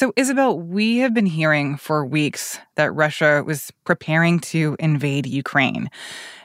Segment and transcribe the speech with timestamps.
[0.00, 5.90] So, Isabelle, we have been hearing for weeks that Russia was preparing to invade Ukraine.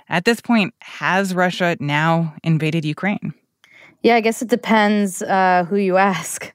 [0.10, 3.34] At this point, has Russia now invaded Ukraine?
[4.04, 6.52] Yeah, I guess it depends uh, who you ask.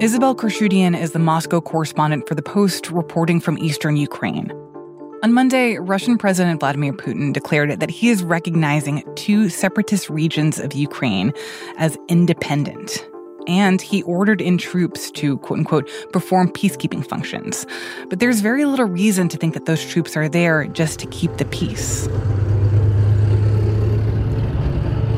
[0.00, 4.50] Isabelle Khurshudyan is the Moscow correspondent for The Post, reporting from eastern Ukraine.
[5.22, 10.72] On Monday, Russian President Vladimir Putin declared that he is recognizing two separatist regions of
[10.72, 11.34] Ukraine
[11.76, 13.06] as independent.
[13.46, 17.66] And he ordered in troops to, quote unquote, perform peacekeeping functions.
[18.08, 21.36] But there's very little reason to think that those troops are there just to keep
[21.36, 22.08] the peace.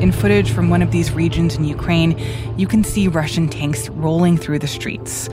[0.01, 2.19] In footage from one of these regions in Ukraine,
[2.57, 5.29] you can see Russian tanks rolling through the streets.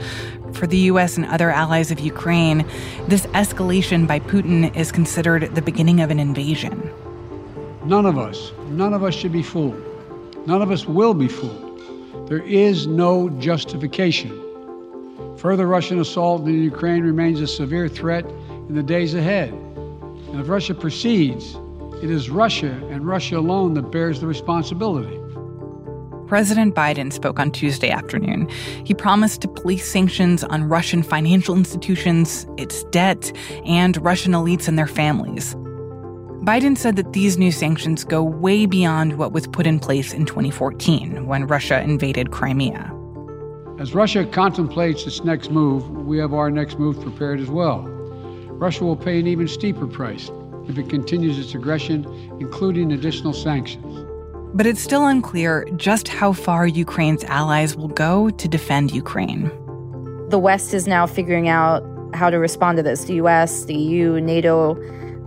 [0.53, 2.65] For the US and other allies of Ukraine,
[3.07, 6.91] this escalation by Putin is considered the beginning of an invasion.
[7.85, 9.81] None of us, none of us should be fooled.
[10.47, 11.62] None of us will be fooled.
[12.27, 14.31] There is no justification.
[15.37, 18.25] Further Russian assault in Ukraine remains a severe threat
[18.69, 19.51] in the days ahead.
[19.51, 21.57] And if Russia proceeds,
[22.01, 25.19] it is Russia and Russia alone that bears the responsibility.
[26.27, 28.47] President Biden spoke on Tuesday afternoon.
[28.85, 33.31] He promised to place sanctions on Russian financial institutions, its debt,
[33.65, 35.55] and Russian elites and their families.
[36.43, 40.25] Biden said that these new sanctions go way beyond what was put in place in
[40.25, 42.93] 2014 when Russia invaded Crimea.
[43.79, 47.83] As Russia contemplates its next move, we have our next move prepared as well.
[48.49, 50.29] Russia will pay an even steeper price
[50.67, 52.03] if it continues its aggression,
[52.41, 54.05] including additional sanctions.
[54.53, 59.49] But it's still unclear just how far Ukraine's allies will go to defend Ukraine.
[60.27, 64.19] The West is now figuring out how to respond to this the US, the EU,
[64.19, 64.75] NATO.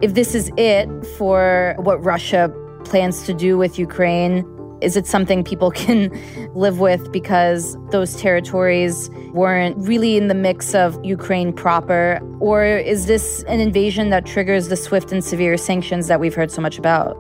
[0.02, 2.52] If this is it for what Russia
[2.84, 4.44] plans to do with Ukraine,
[4.82, 6.10] is it something people can
[6.54, 12.20] live with because those territories weren't really in the mix of Ukraine proper?
[12.40, 16.50] Or is this an invasion that triggers the swift and severe sanctions that we've heard
[16.50, 17.14] so much about?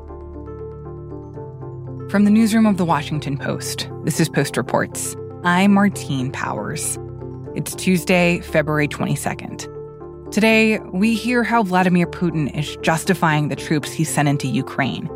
[2.10, 5.16] From the newsroom of The Washington Post, this is Post Reports.
[5.44, 6.98] I'm Martine Powers.
[7.54, 9.75] It's Tuesday, February 22nd.
[10.31, 15.09] Today, we hear how Vladimir Putin is justifying the troops he sent into Ukraine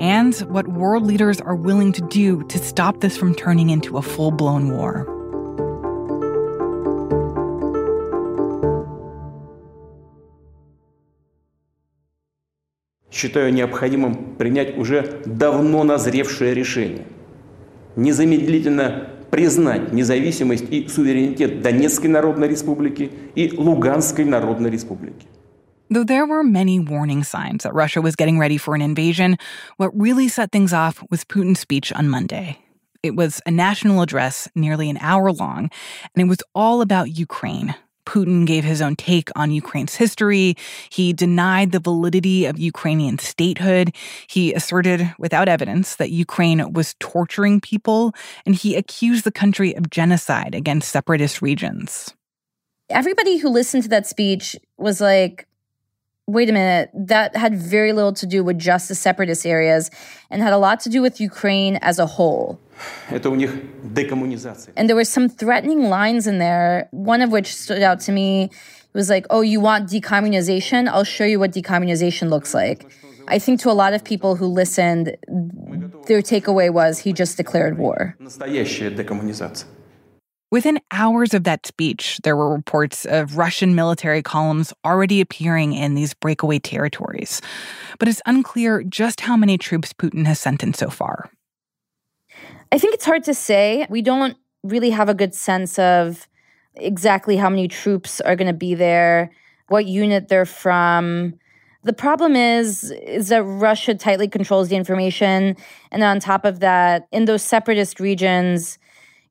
[0.00, 4.02] and what world leaders are willing to do to stop this from turning into a
[4.02, 5.06] full blown war.
[13.10, 17.06] Считаю необходимым принять уже давно назревшее решение.
[17.96, 25.26] Незамедлительно признать независимость и суверенитет Донецкой Народной Республики и Луганской Народной Республики.
[25.92, 29.36] Though there were many warning signs that Russia was getting ready for an invasion,
[29.76, 32.58] what really set things off was Putin's speech on Monday.
[33.02, 35.70] It was a national address, nearly an hour long,
[36.14, 37.74] and it was all about Ukraine.
[38.05, 40.55] Putin gave his own take on Ukraine's history.
[40.89, 43.95] He denied the validity of Ukrainian statehood.
[44.27, 48.13] He asserted, without evidence, that Ukraine was torturing people,
[48.45, 52.13] and he accused the country of genocide against separatist regions.
[52.89, 55.47] Everybody who listened to that speech was like,
[56.27, 59.91] wait a minute, that had very little to do with just the separatist areas
[60.29, 62.59] and had a lot to do with Ukraine as a whole.
[64.75, 68.43] And there were some threatening lines in there, one of which stood out to me.
[68.45, 70.87] It was like, oh, you want decommunization?
[70.87, 72.91] I'll show you what decommunization looks like.
[73.27, 75.17] I think to a lot of people who listened,
[76.07, 78.15] their takeaway was he just declared war.
[80.51, 85.95] Within hours of that speech, there were reports of Russian military columns already appearing in
[85.95, 87.41] these breakaway territories.
[87.97, 91.31] But it's unclear just how many troops Putin has sent in so far.
[92.71, 93.85] I think it's hard to say.
[93.89, 96.27] We don't really have a good sense of
[96.75, 99.31] exactly how many troops are going to be there,
[99.67, 101.35] what unit they're from.
[101.83, 105.55] The problem is is that Russia tightly controls the information
[105.91, 108.79] and on top of that in those separatist regions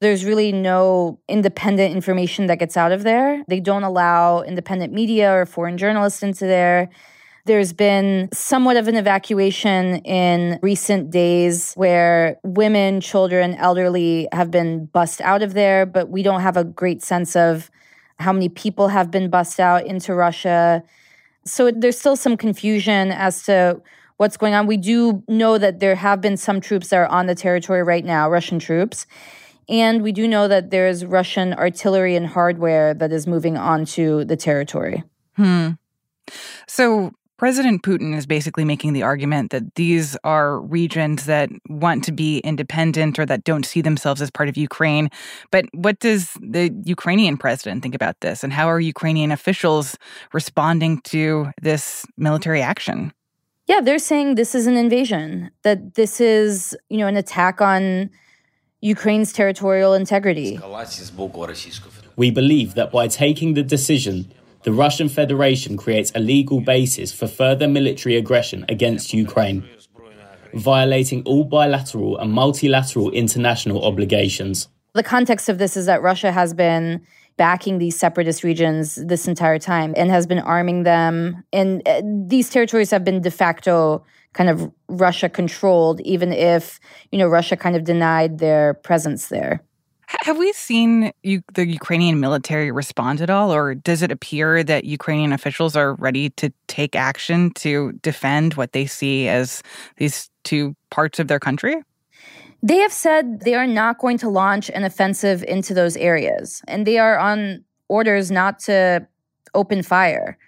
[0.01, 3.43] there's really no independent information that gets out of there.
[3.49, 6.91] They don't allow independent media or foreign journalists into there.
[7.47, 14.87] There's been somewhat of an evacuation in recent days where women, children, elderly have been
[14.87, 17.71] bussed out of there, but we don't have a great sense of
[18.19, 20.83] how many people have been bussed out into Russia.
[21.45, 23.83] So there's still some confusion as to
[24.17, 24.67] what's going on.
[24.67, 28.07] We do know that there have been some troops that are on the territory right
[28.07, 29.07] now, Russian troops.
[29.69, 34.37] And we do know that there's Russian artillery and hardware that is moving onto the
[34.37, 35.05] territory.
[35.37, 35.73] Hmm.
[36.67, 42.13] So President Putin is basically making the argument that these are regions that want to
[42.13, 45.11] be independent or that don't see themselves as part of Ukraine.
[45.51, 48.45] But what does the Ukrainian president think about this?
[48.45, 49.99] And how are Ukrainian officials
[50.33, 53.13] responding to this military action?
[53.67, 58.11] Yeah, they're saying this is an invasion, that this is, you know, an attack on
[58.81, 60.61] Ukraine's territorial integrity.
[62.17, 64.33] We believe that by taking the decision,
[64.65, 69.63] the Russian Federation creates a legal basis for further military aggression against Ukraine,
[70.55, 74.69] violating all bilateral and multilateral international obligations.
[74.95, 77.05] The context of this is that Russia has been
[77.37, 81.45] backing these separatist regions this entire time and has been arming them.
[81.53, 86.81] And uh, these territories have been de facto kind of Russia controlled, even if,
[87.11, 89.63] you know, Russia kind of denied their presence there.
[90.21, 94.85] Have we seen you, the Ukrainian military respond at all, or does it appear that
[94.85, 99.63] Ukrainian officials are ready to take action to defend what they see as
[99.97, 101.77] these two parts of their country?
[102.63, 106.87] They have said they are not going to launch an offensive into those areas, and
[106.87, 109.07] they are on orders not to
[109.55, 110.39] open fire.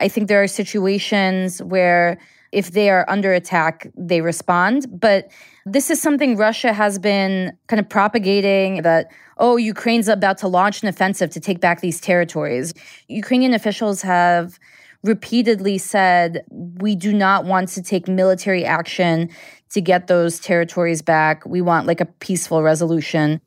[0.00, 2.18] I think there are situations where
[2.54, 4.86] if they are under attack, they respond.
[5.00, 5.30] But
[5.66, 10.82] this is something Russia has been kind of propagating that, oh, Ukraine's about to launch
[10.82, 12.72] an offensive to take back these territories.
[13.08, 14.58] Ukrainian officials have
[15.02, 19.28] repeatedly said, we do not want to take military action
[19.70, 21.44] to get those territories back.
[21.44, 23.40] We want like a peaceful resolution.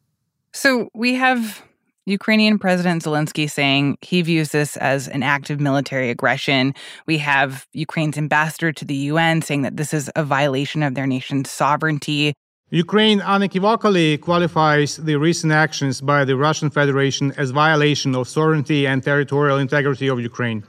[0.54, 1.64] So we have
[2.08, 6.74] Ukrainian President Zelensky saying he views this as an act of military aggression.
[7.06, 11.06] We have Ukraine's ambassador to the UN saying that this is a violation of their
[11.06, 12.34] nation's sovereignty.
[12.70, 19.04] Ukraine unequivocally qualifies the recent actions by the Russian Federation as violation of sovereignty and
[19.04, 20.64] territorial integrity of Ukraine.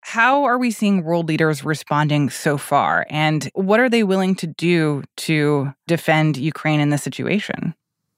[0.00, 3.06] How are we seeing world leaders responding so far?
[3.10, 7.74] And what are they willing to do to defend Ukraine in this situation?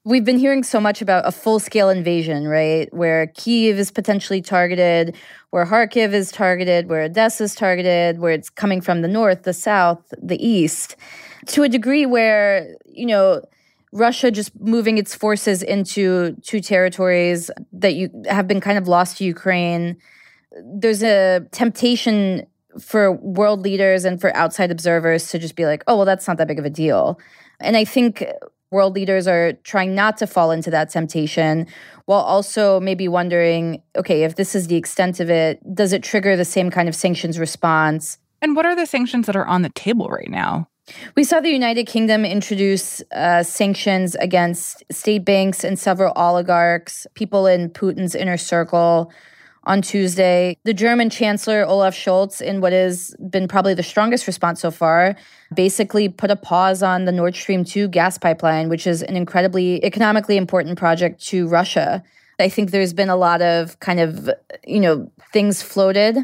[0.06, 2.88] We've been hearing so much about a full scale invasion, right?
[2.94, 5.16] Where Kiev is potentially targeted,
[5.50, 9.52] where Kharkiv is targeted, where Odessa is targeted, where it's coming from the north, the
[9.52, 10.94] south, the east,
[11.46, 13.42] to a degree where, you know,
[13.92, 19.16] Russia just moving its forces into two territories that you have been kind of lost
[19.18, 19.96] to Ukraine
[20.64, 22.46] there's a temptation
[22.80, 26.36] for world leaders and for outside observers to just be like, oh, well, that's not
[26.38, 27.18] that big of a deal.
[27.60, 28.24] And I think
[28.70, 31.66] world leaders are trying not to fall into that temptation
[32.06, 36.36] while also maybe wondering okay, if this is the extent of it, does it trigger
[36.36, 38.18] the same kind of sanctions response?
[38.42, 40.68] And what are the sanctions that are on the table right now?
[41.16, 47.46] We saw the United Kingdom introduce uh, sanctions against state banks and several oligarchs, people
[47.46, 49.12] in Putin's inner circle
[49.66, 50.56] on Tuesday.
[50.64, 55.16] The German Chancellor Olaf Scholz, in what has been probably the strongest response so far,
[55.52, 59.84] basically put a pause on the Nord Stream 2 gas pipeline, which is an incredibly
[59.84, 62.02] economically important project to Russia.
[62.38, 64.30] I think there's been a lot of kind of,
[64.64, 66.18] you know, things floated.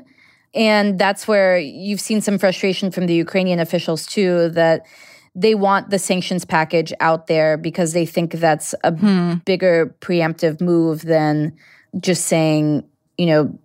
[0.55, 4.87] And that's where you've seen some frustration from the Ukrainian officials too that
[5.35, 9.35] they want the sanctions package out there because they think that's a hmm.
[9.47, 11.57] bigger preemptive move than
[11.99, 12.85] just saying
[13.19, 13.59] you know,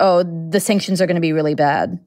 [0.00, 1.98] oh, the sanctions are going to be really bad.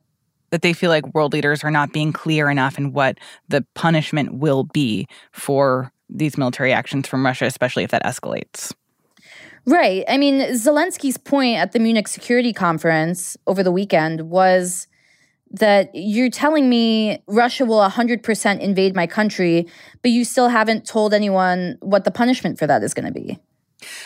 [0.52, 4.36] That they feel like world leaders are not being clear enough in what the punishment
[4.36, 8.74] will be for these military actions from Russia, especially if that escalates.
[9.66, 10.04] Right.
[10.08, 14.88] I mean, Zelensky's point at the Munich Security Conference over the weekend was
[15.52, 19.68] that you're telling me Russia will 100% invade my country,
[20.02, 23.38] but you still haven't told anyone what the punishment for that is going to be.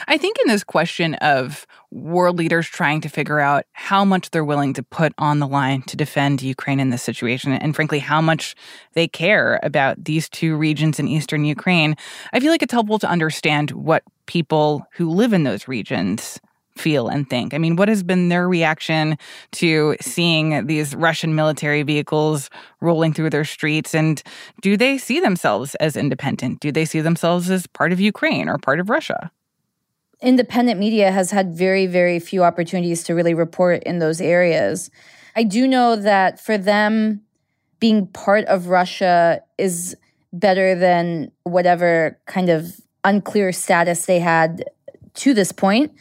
[0.07, 4.43] I think in this question of world leaders trying to figure out how much they're
[4.43, 8.21] willing to put on the line to defend Ukraine in this situation, and frankly, how
[8.21, 8.55] much
[8.93, 11.95] they care about these two regions in eastern Ukraine,
[12.33, 16.39] I feel like it's helpful to understand what people who live in those regions
[16.77, 17.53] feel and think.
[17.53, 19.17] I mean, what has been their reaction
[19.53, 22.49] to seeing these Russian military vehicles
[22.81, 23.93] rolling through their streets?
[23.93, 24.21] And
[24.61, 26.59] do they see themselves as independent?
[26.59, 29.31] Do they see themselves as part of Ukraine or part of Russia?
[30.23, 34.89] Independent media has had very, very few opportunities to really report in those areas.
[35.35, 37.21] I do know that for them,
[37.79, 39.95] being part of Russia is
[40.31, 44.63] better than whatever kind of unclear status they had
[45.15, 45.91] to this point.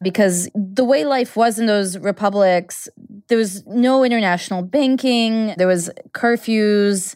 [0.00, 2.88] Because the way life was in those republics,
[3.28, 7.14] there was no international banking, there was curfews.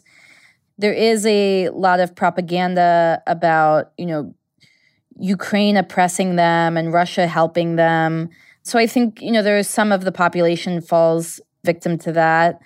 [0.77, 4.33] There is a lot of propaganda about, you know,
[5.19, 8.29] Ukraine oppressing them and Russia helping them.
[8.63, 12.59] So I think, you know, there is some of the population falls victim to that.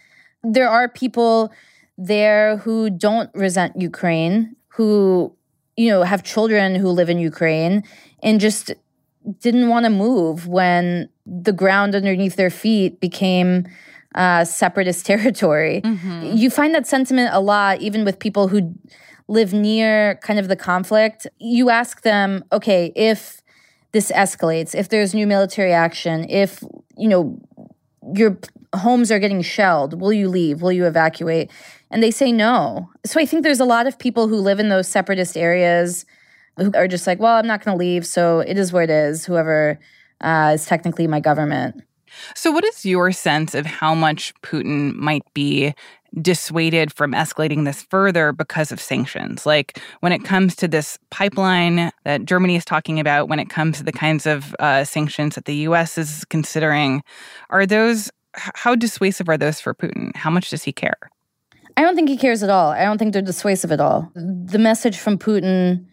[0.44, 1.52] There are people
[1.98, 5.36] there who don't resent Ukraine, who,
[5.78, 7.84] you know, have children who live in Ukraine
[8.24, 8.74] and just
[9.40, 13.68] didn't want to move when the ground underneath their feet became
[14.16, 15.82] uh, separatist territory.
[15.84, 16.36] Mm-hmm.
[16.36, 18.76] You find that sentiment a lot, even with people who
[19.32, 21.26] live near kind of the conflict.
[21.40, 23.42] You ask them, okay, if
[23.94, 26.62] this escalates, if there's new military action, if,
[26.98, 27.40] you know,
[28.14, 28.38] your
[28.76, 30.62] homes are getting shelled, will you leave?
[30.62, 31.50] Will you evacuate?
[31.90, 32.90] And they say no.
[33.06, 36.06] So I think there's a lot of people who live in those separatist areas
[36.58, 38.06] who are just like, well, I'm not going to leave.
[38.06, 39.80] So it is where it is, whoever
[40.20, 41.82] uh, is technically my government.
[42.36, 45.74] So, what is your sense of how much Putin might be
[46.20, 49.46] dissuaded from escalating this further because of sanctions?
[49.46, 53.78] Like when it comes to this pipeline that Germany is talking about, when it comes
[53.78, 57.04] to the kinds of uh, sanctions that the US is considering,
[57.50, 60.16] are those, how dissuasive are those for Putin?
[60.16, 60.98] How much does he care?
[61.78, 62.72] I don't think he cares at all.
[62.72, 64.12] I don't think they're dissuasive at all.
[64.16, 65.86] The message from Putin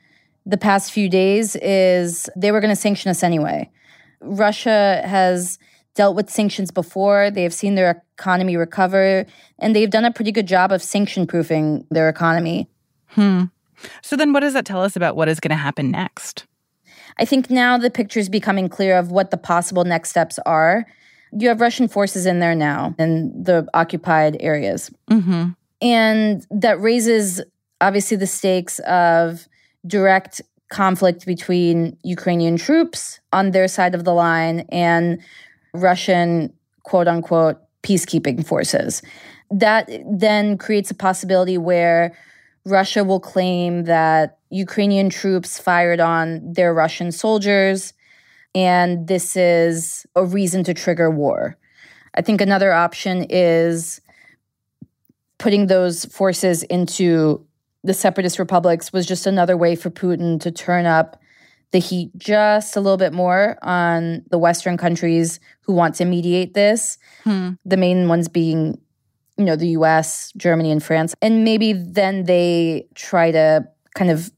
[0.44, 3.70] the past few days is they were going to sanction us anyway.
[4.20, 5.58] Russia has
[5.98, 7.28] dealt with sanctions before.
[7.28, 9.26] They have seen their economy recover,
[9.58, 12.68] and they've done a pretty good job of sanction proofing their economy.
[13.08, 13.46] Hmm.
[14.00, 16.46] So then, what does that tell us about what is going to happen next?
[17.18, 20.86] I think now the picture is becoming clear of what the possible next steps are.
[21.32, 24.92] You have Russian forces in there now in the occupied areas.
[25.10, 25.48] Mm-hmm.
[25.82, 27.42] And that raises
[27.80, 29.48] obviously the stakes of
[29.84, 30.40] direct
[30.70, 35.20] conflict between Ukrainian troops on their side of the line and
[35.78, 39.02] Russian quote unquote peacekeeping forces.
[39.50, 42.16] That then creates a possibility where
[42.64, 47.92] Russia will claim that Ukrainian troops fired on their Russian soldiers,
[48.54, 51.56] and this is a reason to trigger war.
[52.14, 54.00] I think another option is
[55.38, 57.46] putting those forces into
[57.84, 61.20] the separatist republics was just another way for Putin to turn up
[61.70, 66.54] the heat just a little bit more on the Western countries who want to mediate
[66.54, 66.98] this.
[67.24, 67.50] Hmm.
[67.64, 68.78] The main ones being,
[69.36, 71.14] you know, the US, Germany, and France.
[71.20, 74.30] And maybe then they try to kind of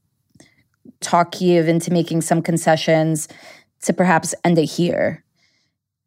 [0.99, 3.27] talk Kiev into making some concessions
[3.83, 5.23] to perhaps end it here.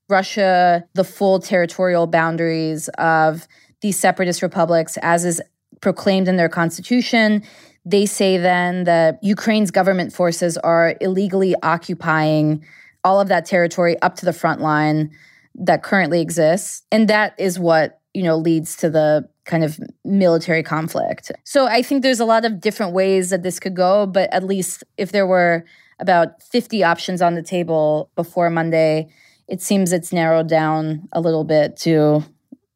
[0.09, 3.49] Russia, the full territorial boundaries of
[3.81, 5.41] these separatist republics, as is
[5.81, 7.43] proclaimed in their constitution,
[7.85, 12.65] they say then that Ukraine's government forces are illegally occupying
[13.03, 15.11] all of that territory up to the front line
[15.55, 16.83] that currently exists.
[16.91, 21.31] And that is what, you know, leads to the kind of military conflict.
[21.45, 24.45] So I think there's a lot of different ways that this could go, but at
[24.45, 25.65] least if there were
[26.01, 29.11] about 50 options on the table before Monday,
[29.47, 32.25] it seems it's narrowed down a little bit to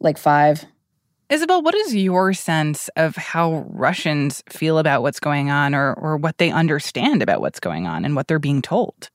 [0.01, 0.65] like five.
[1.31, 6.17] Isabelle, what is your sense of how Russians feel about what's going on or, or
[6.17, 9.11] what they understand about what's going on and what they're being told?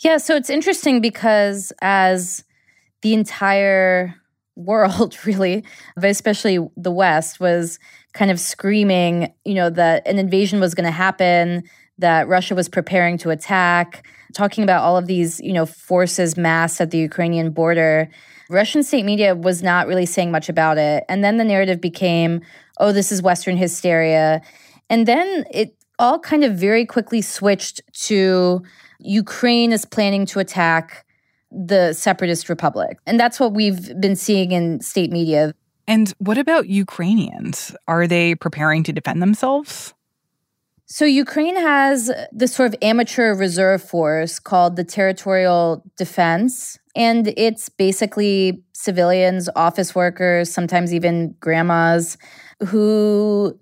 [0.00, 2.44] Yeah, so it's interesting because as
[3.00, 4.14] the entire
[4.56, 5.64] world, really,
[5.96, 7.78] but especially the West, was
[8.12, 11.64] kind of screaming, you know, that an invasion was going to happen,
[11.98, 16.80] that Russia was preparing to attack, talking about all of these, you know, forces massed
[16.80, 18.10] at the Ukrainian border
[18.50, 21.04] Russian state media was not really saying much about it.
[21.08, 22.40] And then the narrative became,
[22.78, 24.42] oh, this is Western hysteria.
[24.90, 28.62] And then it all kind of very quickly switched to
[29.00, 31.06] Ukraine is planning to attack
[31.50, 32.98] the separatist republic.
[33.06, 35.54] And that's what we've been seeing in state media.
[35.86, 37.74] And what about Ukrainians?
[37.86, 39.94] Are they preparing to defend themselves?
[40.96, 46.78] So, Ukraine has this sort of amateur reserve force called the Territorial Defense.
[46.94, 52.16] And it's basically civilians, office workers, sometimes even grandmas
[52.68, 53.58] who,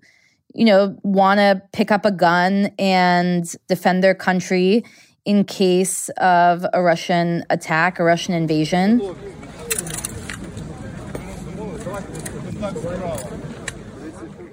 [0.55, 4.85] you know, want to pick up a gun and defend their country
[5.25, 9.01] in case of a Russian attack, a Russian invasion.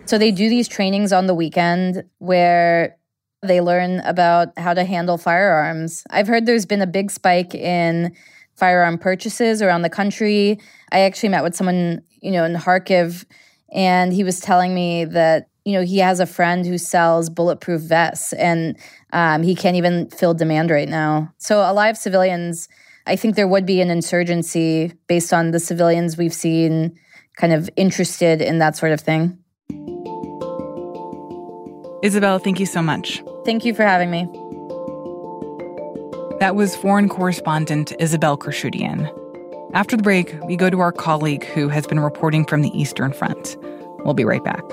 [0.09, 2.97] So they do these trainings on the weekend where
[3.43, 6.03] they learn about how to handle firearms.
[6.09, 8.15] I've heard there's been a big spike in
[8.55, 10.59] firearm purchases around the country.
[10.91, 13.23] I actually met with someone, you know, in Kharkiv
[13.71, 17.79] and he was telling me that you know he has a friend who sells bulletproof
[17.81, 18.79] vests and
[19.13, 22.67] um, he can't even fill demand right now so a lot of civilians
[23.05, 26.97] i think there would be an insurgency based on the civilians we've seen
[27.35, 29.37] kind of interested in that sort of thing
[32.01, 33.23] Isabelle, thank you so much.
[33.45, 34.25] Thank you for having me.
[36.39, 39.13] That was foreign correspondent Isabelle Khurshudyan.
[39.73, 43.11] After the break, we go to our colleague who has been reporting from the Eastern
[43.11, 43.57] Front.
[44.05, 44.63] We'll be right back.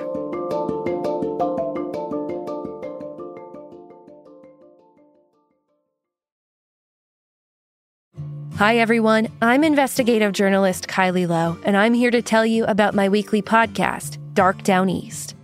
[8.56, 9.28] Hi, everyone.
[9.42, 14.16] I'm investigative journalist Kylie Low, and I'm here to tell you about my weekly podcast,
[14.32, 15.35] Dark Down East.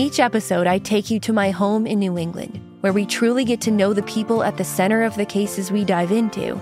[0.00, 3.60] Each episode, I take you to my home in New England, where we truly get
[3.62, 6.56] to know the people at the center of the cases we dive into.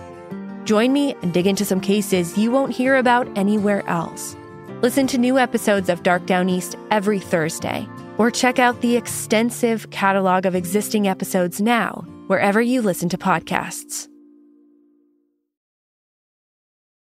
[0.65, 4.35] Join me and dig into some cases you won't hear about anywhere else.
[4.81, 9.91] Listen to new episodes of Dark Down East every Thursday, or check out the extensive
[9.91, 14.09] catalog of existing episodes now, wherever you listen to podcasts.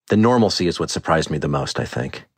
[0.09, 2.28] The normalcy is what surprised me the most, I think.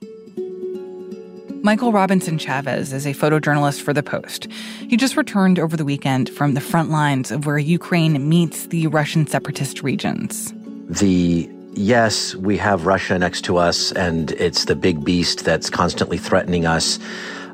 [1.63, 4.47] Michael Robinson Chavez is a photojournalist for The Post.
[4.89, 8.87] He just returned over the weekend from the front lines of where Ukraine meets the
[8.87, 10.51] Russian separatist regions.
[10.89, 16.17] The yes, we have Russia next to us, and it's the big beast that's constantly
[16.17, 16.97] threatening us,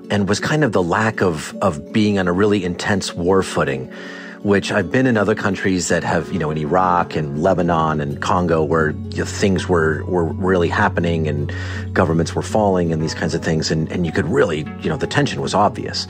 [0.09, 3.91] and was kind of the lack of, of being on a really intense war footing
[4.47, 8.21] which I've been in other countries that have, you know, in Iraq and Lebanon and
[8.21, 11.53] Congo where you know, things were, were really happening and
[11.91, 13.71] governments were falling and these kinds of things.
[13.71, 16.07] And, and you could really, you know, the tension was obvious.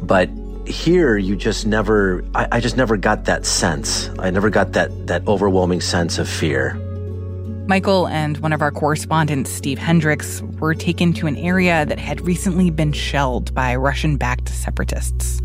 [0.00, 0.30] But
[0.66, 4.08] here you just never, I, I just never got that sense.
[4.20, 6.74] I never got that, that overwhelming sense of fear.
[7.66, 12.20] Michael and one of our correspondents, Steve Hendrix, were taken to an area that had
[12.20, 15.40] recently been shelled by Russian backed separatists.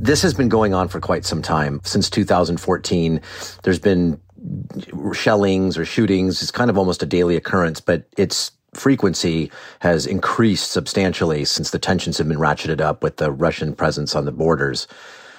[0.00, 1.80] This has been going on for quite some time.
[1.84, 3.20] Since 2014,
[3.62, 4.20] there's been
[5.12, 6.40] shellings or shootings.
[6.42, 9.50] It's kind of almost a daily occurrence, but its frequency
[9.80, 14.24] has increased substantially since the tensions have been ratcheted up with the Russian presence on
[14.24, 14.86] the borders.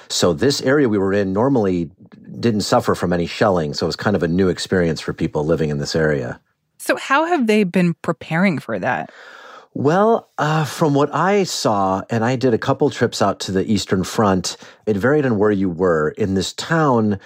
[0.10, 1.92] So this area we were in normally
[2.40, 5.46] didn't suffer from any shelling, so it was kind of a new experience for people
[5.46, 6.40] living in this area.
[6.80, 9.12] So how have they been preparing for that?
[9.74, 13.72] Well, uh, from what I saw, and I did a couple trips out to the
[13.72, 14.58] Eastern Front,
[14.88, 16.10] it varied on where you were.
[16.10, 17.20] In this town,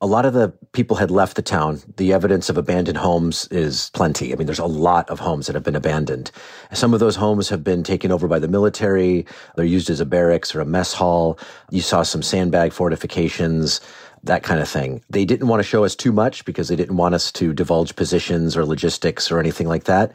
[0.00, 1.80] a lot of the people had left the town.
[1.96, 4.32] The evidence of abandoned homes is plenty.
[4.32, 6.30] I mean, there's a lot of homes that have been abandoned.
[6.72, 9.26] Some of those homes have been taken over by the military.
[9.56, 11.36] They're used as a barracks or a mess hall.
[11.70, 13.80] You saw some sandbag fortifications
[14.24, 15.02] that kind of thing.
[15.10, 17.96] They didn't want to show us too much because they didn't want us to divulge
[17.96, 20.14] positions or logistics or anything like that.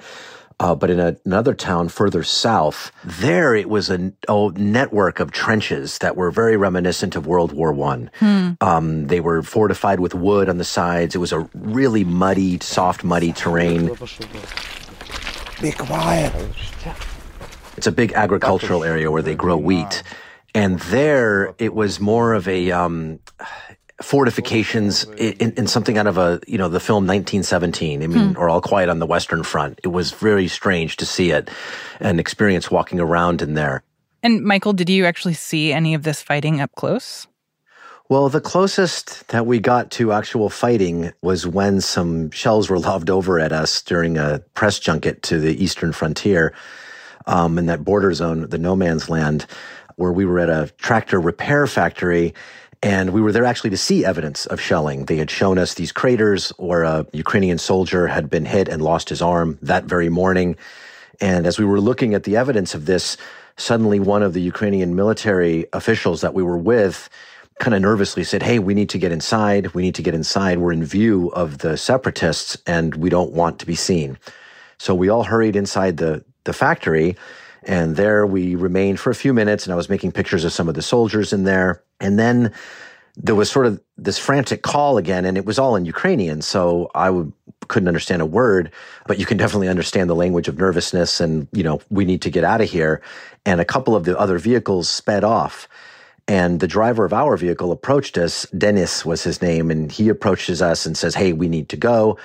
[0.63, 5.30] Uh, but in a, another town further south, there it was a, a, network of
[5.30, 8.10] trenches that were very reminiscent of World War One.
[8.19, 8.52] Hmm.
[8.62, 11.15] Um, they were fortified with wood on the sides.
[11.15, 13.88] It was a really muddy, soft, muddy terrain.
[15.62, 16.34] Be quiet.
[17.76, 20.02] It's a big agricultural area where they grow wheat.
[20.56, 23.19] And there, it was more of a, um,
[24.04, 28.38] fortifications in, in, something out of a you know the film 1917 i mean hmm.
[28.38, 29.80] or all quiet on the western front.
[29.84, 31.50] It was very strange to see it
[32.00, 33.84] and experience walking around in there.
[34.22, 37.28] And michael did you actually see any of this fighting up close?
[38.10, 43.10] Well, the closest that we got to actual fighting was when some shells were lobbed
[43.10, 46.54] over at us during a press junket to the eastern frontier
[47.26, 49.46] um, in that border zone, the no man's land,
[49.96, 52.34] where we were at a tractor repair factory
[52.84, 55.06] and we were there actually to see evidence of shelling.
[55.06, 59.08] They had shown us these craters where a Ukrainian soldier had been hit and lost
[59.08, 60.58] his arm that very morning.
[61.22, 63.15] And as we were looking at the evidence of this,
[63.56, 67.10] suddenly one of the Ukrainian military officials that we were with
[67.60, 69.74] kind of nervously said, Hey, we need to get inside.
[69.74, 70.58] We need to get inside.
[70.58, 74.17] We're in view of the separatists and we don't want to be seen.
[74.78, 77.15] So we all hurried inside the, the factory.
[77.65, 80.67] And there we remained for a few minutes and I was making pictures of some
[80.67, 81.84] of the soldiers in there.
[81.99, 82.54] And then
[83.15, 86.41] there was sort of this frantic call again, and it was all in Ukrainian.
[86.41, 87.32] So I w-
[87.67, 88.71] couldn't understand a word,
[89.08, 92.32] but you can definitely understand the language of nervousness and, you know, we need to
[92.32, 93.02] get out of here.
[93.45, 95.67] And a couple of the other vehicles sped off.
[96.28, 98.47] And the driver of our vehicle approached us.
[98.58, 99.69] Dennis was his name.
[99.69, 102.17] And he approaches us and says, Hey, we need to go.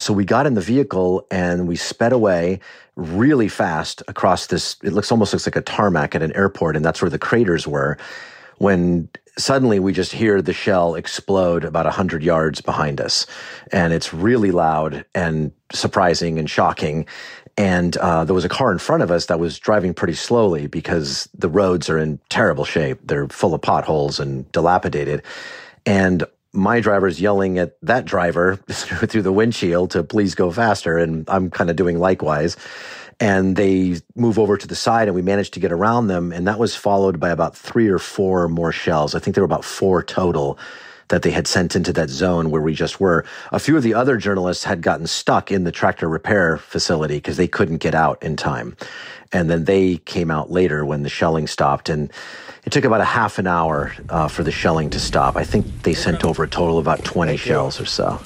[0.00, 2.60] So we got in the vehicle and we sped away
[2.96, 4.76] really fast across this.
[4.82, 6.74] It looks almost looks like a tarmac at an airport.
[6.74, 7.98] And that's where the craters were
[8.56, 9.08] when
[9.38, 13.26] suddenly we just hear the shell explode about 100 yards behind us.
[13.72, 17.06] And it's really loud and surprising and shocking.
[17.58, 20.66] And uh, there was a car in front of us that was driving pretty slowly
[20.66, 22.98] because the roads are in terrible shape.
[23.04, 25.22] They're full of potholes and dilapidated.
[25.84, 30.98] And my driver's yelling at that driver through the windshield to please go faster.
[30.98, 32.56] And I'm kind of doing likewise
[33.20, 36.48] and they move over to the side and we managed to get around them and
[36.48, 39.64] that was followed by about three or four more shells i think there were about
[39.64, 40.58] four total
[41.10, 43.24] that they had sent into that zone where we just were.
[43.52, 47.36] A few of the other journalists had gotten stuck in the tractor repair facility because
[47.36, 48.76] they couldn't get out in time.
[49.32, 51.88] And then they came out later when the shelling stopped.
[51.88, 52.10] And
[52.64, 55.36] it took about a half an hour uh, for the shelling to stop.
[55.36, 58.20] I think they sent over a total of about 20 shells or so.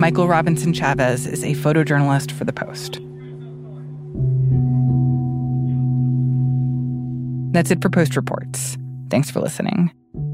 [0.00, 3.00] Michael Robinson Chavez is a photojournalist for The Post.
[7.52, 8.78] That's it for Post Reports.
[9.10, 9.90] Thanks for listening.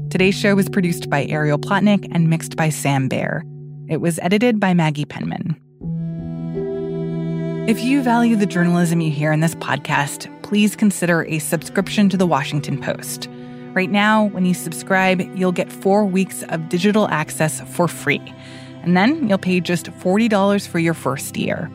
[0.09, 3.43] Today's show was produced by Ariel Plotnick and mixed by Sam Bair.
[3.89, 5.57] It was edited by Maggie Penman.
[7.67, 12.15] If you value the journalism you hear in this podcast, please consider a subscription to
[12.15, 13.27] The Washington Post.
[13.73, 18.33] Right now, when you subscribe, you'll get four weeks of digital access for free
[18.87, 21.69] and then you'll pay just $40 for your first year.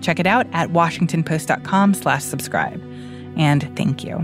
[0.00, 2.82] Check it out at washingtonpost.com slash subscribe.
[3.36, 4.16] And thank you.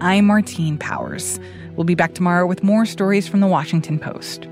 [0.00, 1.38] I'm Martine Powers.
[1.76, 4.48] We'll be back tomorrow with more stories from the Washington Post.